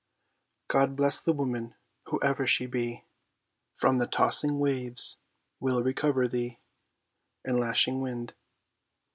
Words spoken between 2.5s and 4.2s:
be, From the